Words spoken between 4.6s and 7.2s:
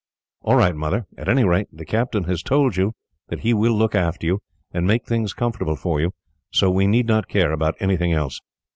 and make things comfortable for you, so we need